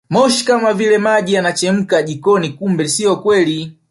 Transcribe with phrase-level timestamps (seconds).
[0.09, 3.77] Moshi kama vile maji yanayochemka jikoni kumbe sio kweli